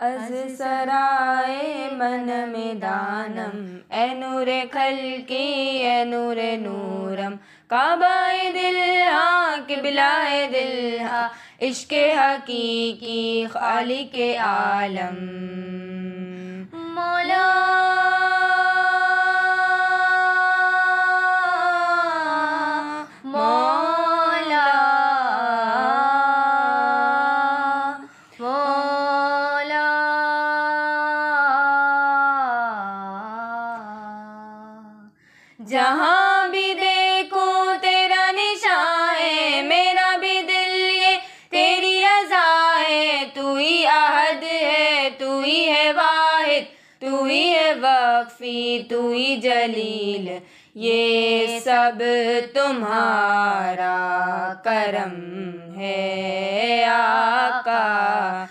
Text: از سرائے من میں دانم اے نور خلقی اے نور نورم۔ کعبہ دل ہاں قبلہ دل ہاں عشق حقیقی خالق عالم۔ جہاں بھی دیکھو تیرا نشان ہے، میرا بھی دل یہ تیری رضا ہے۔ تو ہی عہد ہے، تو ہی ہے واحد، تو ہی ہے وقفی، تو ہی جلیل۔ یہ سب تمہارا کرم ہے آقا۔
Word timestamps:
از 0.00 0.58
سرائے 0.58 1.88
من 1.92 2.30
میں 2.48 2.74
دانم 2.74 3.76
اے 3.90 4.06
نور 4.14 4.46
خلقی 4.72 5.78
اے 5.82 6.04
نور 6.04 6.36
نورم۔ 6.58 7.34
کعبہ 7.68 8.32
دل 8.54 9.02
ہاں 9.10 9.56
قبلہ 9.66 10.46
دل 10.52 10.96
ہاں 11.00 11.28
عشق 11.60 11.92
حقیقی 11.92 13.46
خالق 13.52 14.18
عالم۔ 14.38 15.67
جہاں 35.66 36.48
بھی 36.48 36.74
دیکھو 36.74 37.72
تیرا 37.80 38.30
نشان 38.30 39.14
ہے، 39.20 39.62
میرا 39.62 40.16
بھی 40.16 40.42
دل 40.42 40.96
یہ 40.96 41.16
تیری 41.50 42.02
رضا 42.02 42.80
ہے۔ 42.88 43.24
تو 43.34 43.54
ہی 43.54 43.86
عہد 43.86 44.42
ہے، 44.42 45.08
تو 45.18 45.40
ہی 45.40 45.68
ہے 45.68 45.92
واحد، 45.92 46.64
تو 47.00 47.24
ہی 47.24 47.50
ہے 47.50 47.72
وقفی، 47.80 48.82
تو 48.90 49.10
ہی 49.10 49.36
جلیل۔ 49.36 50.38
یہ 50.74 51.46
سب 51.60 52.02
تمہارا 52.54 53.98
کرم 54.64 55.50
ہے 55.80 56.84
آقا۔ 56.84 58.44